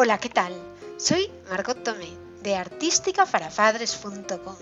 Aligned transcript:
Hola, 0.00 0.18
¿qué 0.18 0.28
tal? 0.28 0.54
Soy 0.96 1.28
Margot 1.50 1.82
Tomé 1.82 2.16
de 2.42 2.54
artísticaparapadres.com. 2.54 4.54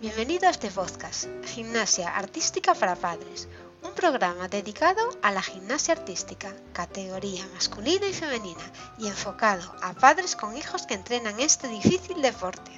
Bienvenido 0.00 0.48
a 0.48 0.50
este 0.50 0.70
podcast, 0.70 1.26
Gimnasia 1.44 2.16
Artística 2.16 2.72
para 2.72 2.96
Padres, 2.96 3.48
un 3.82 3.92
programa 3.92 4.48
dedicado 4.48 5.02
a 5.20 5.30
la 5.30 5.42
gimnasia 5.42 5.92
artística, 5.92 6.54
categoría 6.72 7.46
masculina 7.52 8.06
y 8.06 8.14
femenina, 8.14 8.64
y 8.96 9.08
enfocado 9.08 9.74
a 9.82 9.92
padres 9.92 10.36
con 10.36 10.56
hijos 10.56 10.86
que 10.86 10.94
entrenan 10.94 11.38
este 11.38 11.68
difícil 11.68 12.22
deporte. 12.22 12.72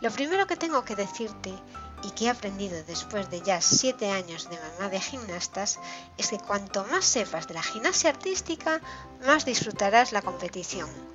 Lo 0.00 0.10
primero 0.10 0.48
que 0.48 0.56
tengo 0.56 0.84
que 0.84 0.96
decirte 0.96 1.54
y 2.02 2.10
que 2.10 2.24
he 2.24 2.30
aprendido 2.30 2.82
después 2.82 3.30
de 3.30 3.40
ya 3.40 3.60
7 3.60 4.10
años 4.10 4.50
de 4.50 4.58
mamá 4.58 4.90
de 4.90 5.00
gimnastas 5.00 5.78
es 6.18 6.30
que 6.30 6.38
cuanto 6.38 6.84
más 6.86 7.04
sepas 7.04 7.46
de 7.46 7.54
la 7.54 7.62
gimnasia 7.62 8.10
artística, 8.10 8.80
más 9.24 9.44
disfrutarás 9.44 10.10
la 10.10 10.22
competición 10.22 11.09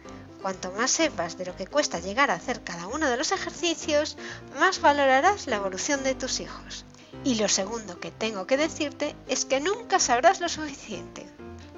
Cuanto 0.46 0.72
más 0.74 0.92
sepas 0.92 1.40
de 1.40 1.46
lo 1.48 1.56
que 1.56 1.66
cuesta 1.66 2.00
llegar 2.00 2.30
a 2.30 2.36
hacer 2.36 2.64
cada 2.64 2.86
uno 2.86 3.10
de 3.10 3.18
los 3.18 3.32
ejercicios, 3.32 4.16
más 4.60 4.80
valorarás 4.80 5.48
la 5.48 5.56
evolución 5.56 6.04
de 6.04 6.14
tus 6.14 6.40
hijos. 6.40 6.86
Y 7.24 7.34
lo 7.34 7.50
segundo 7.50 8.00
que 8.00 8.12
tengo 8.12 8.46
que 8.46 8.56
decirte 8.56 9.16
es 9.28 9.46
que 9.46 9.60
nunca 9.60 9.98
sabrás 9.98 10.42
lo 10.42 10.48
suficiente. 10.48 11.26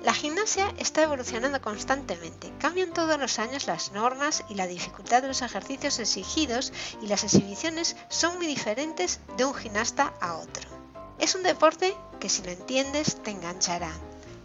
La 0.04 0.14
gimnasia 0.14 0.74
está 0.80 1.02
evolucionando 1.02 1.62
constantemente, 1.62 2.52
cambian 2.60 2.92
todos 2.92 3.18
los 3.18 3.40
años 3.40 3.68
las 3.68 3.94
normas 3.94 4.44
y 4.50 4.56
la 4.56 4.68
dificultad 4.68 5.22
de 5.22 5.30
los 5.30 5.42
ejercicios 5.42 5.98
exigidos 6.00 6.74
y 7.02 7.08
las 7.08 7.24
exhibiciones 7.24 7.96
son 8.10 8.36
muy 8.36 8.48
diferentes 8.48 9.22
de 9.38 9.46
un 9.46 9.54
gimnasta 9.54 10.14
a 10.20 10.36
otro. 10.36 10.68
Es 11.20 11.36
un 11.36 11.44
deporte 11.44 11.96
que 12.20 12.28
si 12.28 12.44
lo 12.44 12.52
entiendes 12.52 13.24
te 13.24 13.32
enganchará. 13.32 13.94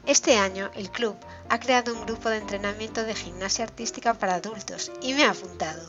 Este 0.04 0.36
año 0.36 0.68
el 0.74 0.90
club 0.90 1.16
ha 1.52 1.60
creado 1.60 1.92
un 1.92 2.06
grupo 2.06 2.30
de 2.30 2.38
entrenamiento 2.38 3.04
de 3.04 3.14
gimnasia 3.14 3.66
artística 3.66 4.14
para 4.14 4.36
adultos 4.36 4.90
y 5.02 5.12
me 5.12 5.24
ha 5.24 5.32
apuntado. 5.32 5.82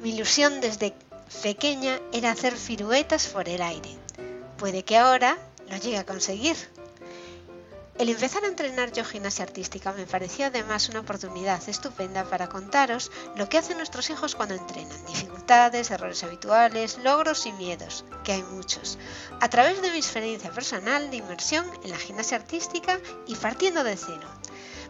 Mi 0.00 0.14
ilusión 0.14 0.62
desde 0.62 0.94
pequeña 1.42 2.00
era 2.14 2.30
hacer 2.30 2.56
firuetas 2.56 3.26
por 3.26 3.50
el 3.50 3.60
aire. 3.60 3.90
Puede 4.56 4.82
que 4.82 4.96
ahora 4.96 5.36
lo 5.68 5.76
llegue 5.76 5.98
a 5.98 6.06
conseguir. 6.06 6.56
El 7.98 8.08
empezar 8.08 8.42
a 8.42 8.46
entrenar 8.46 8.90
yo 8.90 9.04
gimnasia 9.04 9.44
artística 9.44 9.92
me 9.92 10.06
pareció 10.06 10.46
además 10.46 10.88
una 10.88 11.00
oportunidad 11.00 11.60
estupenda 11.68 12.24
para 12.24 12.48
contaros 12.48 13.12
lo 13.36 13.50
que 13.50 13.58
hacen 13.58 13.76
nuestros 13.76 14.08
hijos 14.08 14.34
cuando 14.34 14.54
entrenan, 14.54 15.04
dificultades, 15.04 15.90
errores 15.90 16.24
habituales, 16.24 16.96
logros 17.04 17.44
y 17.44 17.52
miedos, 17.52 18.06
que 18.24 18.32
hay 18.32 18.42
muchos, 18.44 18.98
a 19.42 19.50
través 19.50 19.82
de 19.82 19.90
mi 19.90 19.98
experiencia 19.98 20.50
personal 20.50 21.10
de 21.10 21.18
inmersión 21.18 21.66
en 21.84 21.90
la 21.90 21.98
gimnasia 21.98 22.38
artística 22.38 22.98
y 23.26 23.34
partiendo 23.34 23.84
de 23.84 23.98
cero. 23.98 24.26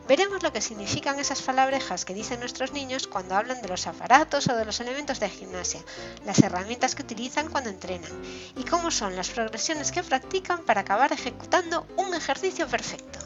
Veremos 0.09 0.43
lo 0.43 0.53
que 0.53 0.61
significan 0.61 1.20
esas 1.20 1.43
palabrejas 1.43 2.05
que 2.05 2.15
dicen 2.15 2.41
nuestros 2.41 2.73
niños 2.73 3.06
cuando 3.06 3.37
hablan 3.37 3.62
de 3.62 3.69
los 3.69 3.87
aparatos 3.87 4.48
o 4.48 4.56
de 4.56 4.65
los 4.65 4.81
elementos 4.81 5.20
de 5.20 5.31
gimnasia, 5.31 5.81
las 6.25 6.41
herramientas 6.41 6.95
que 6.95 7.03
utilizan 7.03 7.48
cuando 7.48 7.70
entrenan 7.70 8.11
y 8.56 8.65
cómo 8.65 8.91
son 8.91 9.15
las 9.15 9.31
progresiones 9.31 9.93
que 9.93 10.03
practican 10.03 10.65
para 10.65 10.81
acabar 10.81 11.12
ejecutando 11.12 11.87
un 11.97 12.15
ejercicio 12.15 12.67
perfecto. 12.67 13.21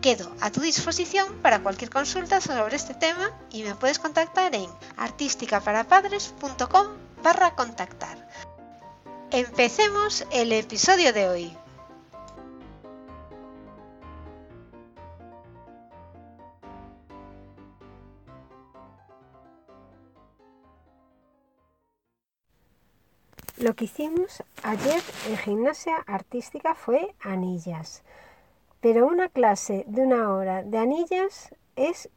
Quedo 0.00 0.30
a 0.40 0.50
tu 0.50 0.60
disposición 0.60 1.40
para 1.40 1.62
cualquier 1.62 1.90
consulta 1.90 2.40
sobre 2.40 2.76
este 2.76 2.94
tema 2.94 3.30
y 3.50 3.62
me 3.62 3.74
puedes 3.74 3.98
contactar 3.98 4.54
en 4.54 4.68
artísticaparapadres.com 4.96 6.88
barra 7.22 7.54
contactar. 7.54 8.28
Empecemos 9.30 10.26
el 10.30 10.52
episodio 10.52 11.12
de 11.14 11.28
hoy. 11.28 11.63
Lo 23.56 23.74
que 23.74 23.84
hicimos 23.84 24.42
ayer 24.64 25.00
en 25.28 25.36
gimnasia 25.36 25.96
artística 26.06 26.74
fue 26.74 27.14
anillas. 27.20 28.02
Pero 28.80 29.06
una 29.06 29.28
clase 29.28 29.84
de 29.86 30.02
una 30.02 30.32
hora 30.32 30.64
de 30.64 30.76
anillas 30.76 31.54
es 31.76 32.08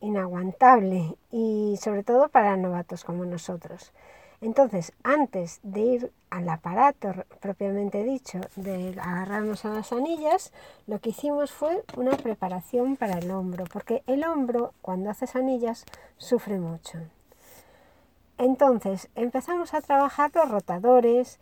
inaguantable 0.00 1.16
y 1.30 1.78
sobre 1.82 2.02
todo 2.02 2.30
para 2.30 2.56
novatos 2.56 3.04
como 3.04 3.26
nosotros. 3.26 3.92
Entonces, 4.40 4.92
antes 5.02 5.60
de 5.62 5.80
ir 5.80 6.12
al 6.30 6.48
aparato 6.48 7.12
propiamente 7.40 8.02
dicho, 8.02 8.40
de 8.56 8.98
agarrarnos 8.98 9.66
a 9.66 9.70
las 9.70 9.92
anillas, 9.92 10.50
lo 10.86 10.98
que 11.00 11.10
hicimos 11.10 11.52
fue 11.52 11.84
una 11.96 12.12
preparación 12.12 12.96
para 12.96 13.18
el 13.18 13.30
hombro, 13.30 13.64
porque 13.70 14.02
el 14.06 14.24
hombro, 14.24 14.72
cuando 14.80 15.10
haces 15.10 15.36
anillas, 15.36 15.84
sufre 16.16 16.58
mucho. 16.58 17.00
Entonces 18.38 19.08
empezamos 19.14 19.72
a 19.72 19.80
trabajar 19.80 20.30
los 20.34 20.50
rotadores, 20.50 21.40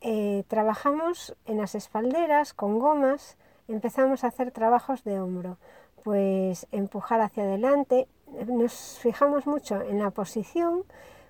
eh, 0.00 0.44
trabajamos 0.46 1.34
en 1.46 1.58
las 1.58 1.74
espalderas 1.74 2.54
con 2.54 2.78
gomas, 2.78 3.36
empezamos 3.66 4.22
a 4.22 4.28
hacer 4.28 4.52
trabajos 4.52 5.02
de 5.02 5.18
hombro, 5.20 5.58
pues 6.04 6.68
empujar 6.70 7.20
hacia 7.20 7.42
adelante, 7.42 8.06
nos 8.46 8.98
fijamos 9.00 9.46
mucho 9.46 9.80
en 9.82 9.98
la 9.98 10.10
posición, 10.10 10.84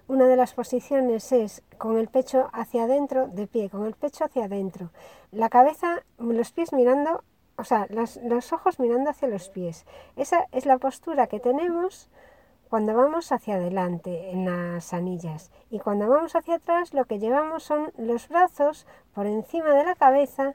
una 0.09 0.27
de 0.27 0.37
las 0.37 0.53
posiciones 0.53 1.33
es 1.33 1.63
con 1.79 1.97
el 1.97 2.09
pecho 2.09 2.51
hacia 2.53 2.85
adentro, 2.85 3.27
de 3.27 3.47
pie, 3.47 3.71
con 3.71 3.87
el 3.87 3.95
pecho 3.95 4.25
hacia 4.25 4.45
adentro, 4.45 4.91
la 5.33 5.49
cabeza, 5.49 6.05
los 6.19 6.53
pies 6.53 6.75
mirando, 6.75 7.25
o 7.57 7.65
sea, 7.65 7.89
los 7.91 8.53
ojos 8.53 8.79
mirando 8.79 9.11
hacia 9.11 9.29
los 9.29 9.49
pies. 9.49 9.87
Esa 10.15 10.47
es 10.53 10.67
la 10.67 10.77
postura 10.79 11.27
que 11.27 11.41
tenemos 11.41 12.11
cuando 12.69 12.95
vamos 12.95 13.33
hacia 13.33 13.55
adelante 13.55 14.31
en 14.31 14.45
las 14.45 14.93
anillas 14.93 15.51
y 15.71 15.79
cuando 15.79 16.09
vamos 16.09 16.37
hacia 16.37 16.57
atrás 16.57 16.95
lo 16.95 17.05
que 17.05 17.19
llevamos 17.19 17.63
son 17.63 17.93
los 17.97 18.29
brazos 18.29 18.87
por 19.15 19.27
encima 19.27 19.71
de 19.71 19.85
la 19.85 19.95
cabeza 19.95 20.55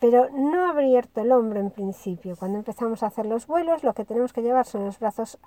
pero 0.00 0.28
no 0.30 0.68
abierto 0.68 1.22
el 1.22 1.32
hombro 1.32 1.60
en 1.60 1.70
principio. 1.70 2.36
Cuando 2.36 2.58
empezamos 2.58 3.02
a 3.02 3.06
hacer 3.06 3.24
los 3.24 3.46
vuelos, 3.46 3.82
lo 3.82 3.94
que 3.94 4.04
tenemos 4.04 4.34
que 4.34 4.42
llevar 4.42 4.66
son 4.66 4.84
los 4.84 4.98
brazos 4.98 5.38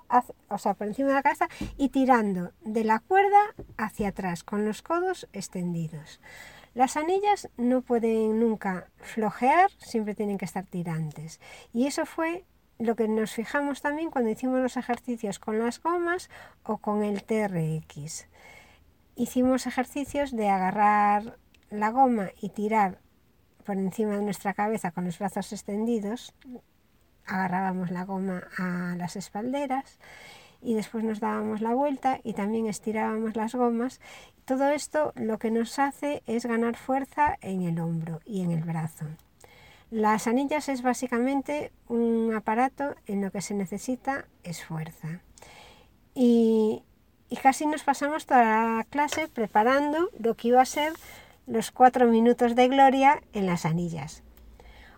o 0.48 0.58
sea, 0.58 0.74
por 0.74 0.88
encima 0.88 1.10
de 1.10 1.14
la 1.14 1.22
cabeza 1.22 1.46
y 1.76 1.90
tirando 1.90 2.50
de 2.62 2.82
la 2.82 2.98
cuerda 2.98 3.38
hacia 3.76 4.08
atrás, 4.08 4.42
con 4.42 4.64
los 4.64 4.82
codos 4.82 5.28
extendidos. 5.32 6.20
Las 6.74 6.96
anillas 6.96 7.48
no 7.56 7.82
pueden 7.82 8.40
nunca 8.40 8.88
flojear, 8.96 9.70
siempre 9.78 10.16
tienen 10.16 10.38
que 10.38 10.44
estar 10.44 10.66
tirantes. 10.66 11.40
Y 11.72 11.86
eso 11.86 12.04
fue 12.04 12.44
lo 12.78 12.94
que 12.94 13.08
nos 13.08 13.32
fijamos 13.32 13.82
también 13.82 14.10
cuando 14.10 14.30
hicimos 14.30 14.60
los 14.60 14.76
ejercicios 14.76 15.38
con 15.38 15.58
las 15.58 15.82
gomas 15.82 16.30
o 16.62 16.78
con 16.78 17.02
el 17.02 17.24
TRX. 17.24 18.26
Hicimos 19.16 19.66
ejercicios 19.66 20.30
de 20.30 20.48
agarrar 20.48 21.38
la 21.70 21.90
goma 21.90 22.30
y 22.40 22.50
tirar 22.50 22.98
por 23.64 23.76
encima 23.76 24.16
de 24.16 24.22
nuestra 24.22 24.54
cabeza 24.54 24.92
con 24.92 25.04
los 25.04 25.18
brazos 25.18 25.52
extendidos. 25.52 26.34
Agarrábamos 27.26 27.90
la 27.90 28.04
goma 28.04 28.44
a 28.56 28.94
las 28.96 29.16
espalderas 29.16 29.98
y 30.62 30.74
después 30.74 31.04
nos 31.04 31.20
dábamos 31.20 31.60
la 31.60 31.74
vuelta 31.74 32.20
y 32.22 32.32
también 32.32 32.66
estirábamos 32.66 33.36
las 33.36 33.54
gomas. 33.54 34.00
Todo 34.44 34.68
esto 34.70 35.12
lo 35.16 35.38
que 35.38 35.50
nos 35.50 35.78
hace 35.78 36.22
es 36.26 36.46
ganar 36.46 36.76
fuerza 36.76 37.36
en 37.40 37.62
el 37.62 37.80
hombro 37.80 38.20
y 38.24 38.42
en 38.42 38.52
el 38.52 38.62
brazo. 38.62 39.04
Las 39.90 40.26
anillas 40.26 40.68
es 40.68 40.82
básicamente 40.82 41.72
un 41.88 42.34
aparato 42.34 42.94
en 43.06 43.22
lo 43.22 43.30
que 43.30 43.40
se 43.40 43.54
necesita 43.54 44.26
es 44.44 44.62
fuerza. 44.62 45.22
Y, 46.14 46.82
casi 47.42 47.64
nos 47.64 47.84
pasamos 47.84 48.26
toda 48.26 48.42
la 48.42 48.86
clase 48.90 49.28
preparando 49.28 50.10
lo 50.18 50.34
que 50.34 50.48
iba 50.48 50.60
a 50.60 50.66
ser 50.66 50.92
los 51.46 51.70
cuatro 51.70 52.06
minutos 52.06 52.54
de 52.54 52.68
gloria 52.68 53.22
en 53.32 53.46
las 53.46 53.64
anillas. 53.64 54.22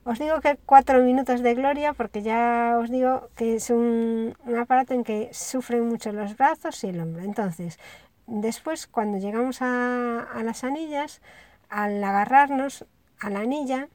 Os 0.02 0.18
digo 0.18 0.40
que 0.40 0.58
cuatro 0.66 1.00
minutos 1.02 1.40
de 1.40 1.54
gloria 1.54 1.92
porque 1.92 2.22
ya 2.22 2.76
os 2.80 2.90
digo 2.90 3.28
que 3.36 3.56
es 3.56 3.70
un, 3.70 4.34
aparato 4.58 4.94
en 4.94 5.04
que 5.04 5.28
sufren 5.32 5.86
mucho 5.86 6.10
los 6.10 6.36
brazos 6.36 6.82
y 6.82 6.88
el 6.88 7.00
hombro. 7.00 7.22
Entonces, 7.22 7.78
después 8.26 8.88
cuando 8.88 9.18
llegamos 9.18 9.62
a, 9.62 10.22
a 10.22 10.42
las 10.42 10.64
anillas, 10.64 11.20
al 11.68 12.02
agarrarnos 12.02 12.86
a 13.20 13.30
la 13.30 13.40
anilla, 13.40 13.88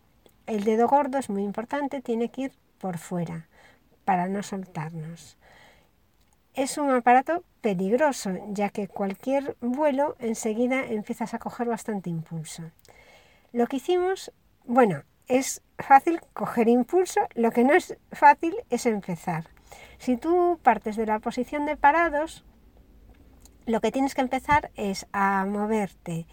el 0.47 0.63
dedo 0.63 0.87
gordo 0.87 1.17
es 1.17 1.29
muy 1.29 1.43
importante, 1.43 2.01
tiene 2.01 2.29
que 2.29 2.43
ir 2.43 2.51
por 2.77 2.97
fuera 2.97 3.47
para 4.03 4.27
no 4.27 4.43
soltarnos. 4.43 5.37
Es 6.53 6.77
un 6.77 6.89
aparato 6.89 7.43
peligroso, 7.61 8.31
ya 8.49 8.69
que 8.69 8.87
cualquier 8.87 9.57
vuelo 9.59 10.15
enseguida 10.19 10.85
empiezas 10.85 11.33
a 11.33 11.39
coger 11.39 11.67
bastante 11.67 12.09
impulso. 12.09 12.63
Lo 13.51 13.67
que 13.67 13.77
hicimos, 13.77 14.31
bueno, 14.65 15.03
es 15.27 15.61
fácil 15.77 16.21
coger 16.33 16.67
impulso, 16.67 17.21
lo 17.33 17.51
que 17.51 17.63
no 17.63 17.73
es 17.73 17.97
fácil 18.11 18.55
es 18.69 18.85
empezar. 18.85 19.45
Si 19.97 20.17
tú 20.17 20.59
partes 20.61 20.95
de 20.95 21.05
la 21.05 21.19
posición 21.19 21.65
de 21.65 21.75
parados, 21.75 22.45
lo 23.65 23.81
que 23.81 23.91
tienes 23.91 24.13
que 24.13 24.21
empezar 24.21 24.71
es 24.75 25.07
a 25.11 25.45
moverte 25.45 26.27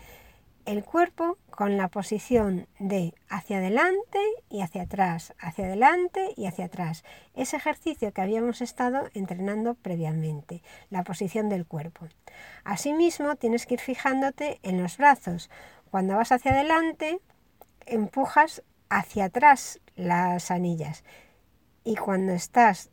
el 0.64 0.84
cuerpo 0.84 1.38
con 1.50 1.76
la 1.76 1.88
posición 1.88 2.66
de 2.78 3.14
hacia 3.28 3.58
adelante 3.58 4.18
y 4.48 4.62
hacia 4.62 4.82
atrás, 4.82 5.34
hacia 5.38 5.66
adelante 5.66 6.32
y 6.36 6.46
hacia 6.46 6.66
atrás. 6.66 7.04
Ese 7.34 7.56
ejercicio 7.56 8.12
que 8.12 8.20
habíamos 8.20 8.60
estado 8.60 9.08
entrenando 9.14 9.74
previamente, 9.74 10.62
la 10.90 11.04
posición 11.04 11.48
del 11.48 11.66
cuerpo. 11.66 12.08
Asimismo, 12.64 13.36
tienes 13.36 13.66
que 13.66 13.74
ir 13.74 13.80
fijándote 13.80 14.60
en 14.62 14.82
los 14.82 14.96
brazos. 14.96 15.50
Cuando 15.90 16.16
vas 16.16 16.32
hacia 16.32 16.52
adelante, 16.52 17.20
empujas 17.86 18.62
hacia 18.88 19.26
atrás 19.26 19.80
las 19.96 20.50
anillas 20.50 21.04
y 21.84 21.96
cuando 21.96 22.32
estás 22.32 22.90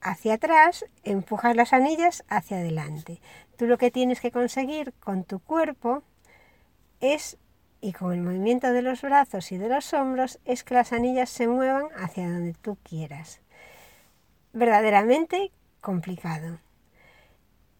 hacia 0.00 0.34
atrás, 0.34 0.86
empujas 1.04 1.54
las 1.54 1.72
anillas 1.72 2.24
hacia 2.28 2.58
adelante. 2.58 3.20
Tú 3.56 3.66
lo 3.66 3.76
que 3.76 3.90
tienes 3.90 4.20
que 4.20 4.30
conseguir 4.30 4.94
con 4.94 5.24
tu 5.24 5.40
cuerpo 5.40 6.02
es, 7.00 7.38
y 7.80 7.92
con 7.92 8.12
el 8.12 8.20
movimiento 8.20 8.72
de 8.72 8.82
los 8.82 9.02
brazos 9.02 9.52
y 9.52 9.58
de 9.58 9.68
los 9.68 9.92
hombros, 9.94 10.38
es 10.44 10.64
que 10.64 10.74
las 10.74 10.92
anillas 10.92 11.30
se 11.30 11.48
muevan 11.48 11.86
hacia 11.96 12.30
donde 12.30 12.54
tú 12.54 12.76
quieras. 12.82 13.40
Verdaderamente 14.52 15.52
complicado. 15.80 16.58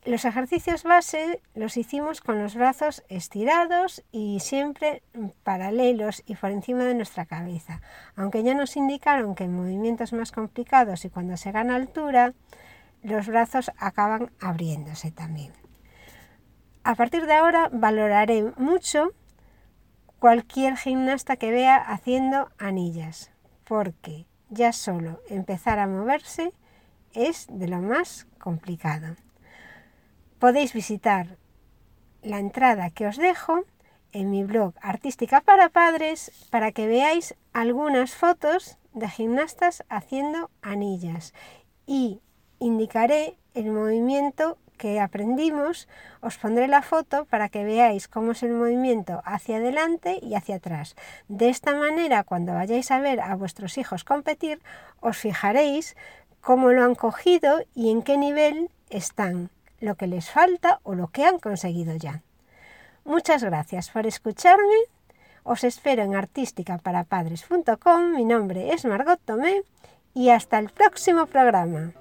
Los 0.06 0.24
ejercicios 0.24 0.82
base 0.82 1.42
los 1.54 1.76
hicimos 1.76 2.22
con 2.22 2.42
los 2.42 2.54
brazos 2.54 3.04
estirados 3.10 4.02
y 4.10 4.40
siempre 4.40 5.02
paralelos 5.42 6.22
y 6.24 6.36
por 6.36 6.50
encima 6.50 6.84
de 6.84 6.94
nuestra 6.94 7.26
cabeza, 7.26 7.82
aunque 8.16 8.42
ya 8.42 8.54
nos 8.54 8.76
indicaron 8.78 9.34
que 9.34 9.44
en 9.44 9.54
movimientos 9.54 10.14
más 10.14 10.32
complicados 10.32 11.04
y 11.04 11.10
cuando 11.10 11.36
se 11.36 11.52
gana 11.52 11.76
altura, 11.76 12.32
los 13.02 13.26
brazos 13.26 13.70
acaban 13.76 14.30
abriéndose 14.40 15.10
también. 15.10 15.52
A 16.82 16.94
partir 16.94 17.26
de 17.26 17.34
ahora 17.34 17.68
valoraré 17.72 18.52
mucho 18.56 19.12
cualquier 20.18 20.76
gimnasta 20.76 21.36
que 21.36 21.50
vea 21.50 21.76
haciendo 21.76 22.50
anillas, 22.58 23.30
porque 23.64 24.26
ya 24.48 24.72
solo 24.72 25.20
empezar 25.28 25.78
a 25.78 25.86
moverse 25.86 26.52
es 27.12 27.46
de 27.50 27.68
lo 27.68 27.80
más 27.80 28.26
complicado. 28.38 29.16
Podéis 30.38 30.72
visitar 30.72 31.36
la 32.22 32.38
entrada 32.38 32.90
que 32.90 33.06
os 33.06 33.16
dejo 33.16 33.64
en 34.12 34.30
mi 34.30 34.44
blog 34.44 34.74
Artística 34.80 35.40
para 35.42 35.68
Padres 35.68 36.32
para 36.50 36.72
que 36.72 36.86
veáis 36.86 37.34
algunas 37.52 38.14
fotos 38.14 38.78
de 38.94 39.08
gimnastas 39.08 39.84
haciendo 39.88 40.50
anillas 40.62 41.34
y 41.86 42.20
indicaré 42.58 43.38
el 43.54 43.70
movimiento 43.70 44.58
que 44.80 44.98
aprendimos, 44.98 45.86
os 46.24 46.40
pondré 46.40 46.66
la 46.66 46.80
foto 46.80 47.28
para 47.28 47.52
que 47.52 47.68
veáis 47.68 48.08
cómo 48.08 48.32
es 48.32 48.42
el 48.42 48.56
movimiento 48.56 49.20
hacia 49.26 49.58
adelante 49.58 50.18
y 50.22 50.34
hacia 50.34 50.56
atrás. 50.56 50.96
De 51.28 51.50
esta 51.50 51.74
manera, 51.74 52.24
cuando 52.24 52.54
vayáis 52.54 52.90
a 52.90 52.98
ver 52.98 53.20
a 53.20 53.36
vuestros 53.36 53.76
hijos 53.76 54.04
competir, 54.04 54.58
os 55.00 55.18
fijaréis 55.18 55.96
cómo 56.40 56.72
lo 56.72 56.82
han 56.82 56.94
cogido 56.94 57.60
y 57.74 57.90
en 57.90 58.00
qué 58.00 58.16
nivel 58.16 58.70
están, 58.88 59.50
lo 59.80 59.96
que 59.96 60.06
les 60.06 60.30
falta 60.30 60.80
o 60.82 60.94
lo 60.94 61.08
que 61.08 61.26
han 61.26 61.38
conseguido 61.38 61.94
ya. 61.96 62.22
Muchas 63.04 63.44
gracias 63.44 63.90
por 63.90 64.06
escucharme. 64.06 64.88
Os 65.44 65.62
espero 65.62 66.04
en 66.04 66.16
artísticaparapadres.com. 66.16 68.12
Mi 68.16 68.24
nombre 68.24 68.72
es 68.72 68.86
Margot 68.86 69.20
Tomé 69.26 69.60
y 70.14 70.30
hasta 70.30 70.58
el 70.58 70.70
próximo 70.70 71.26
programa. 71.26 71.92